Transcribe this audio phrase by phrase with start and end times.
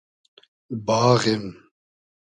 [0.87, 1.43] باغیم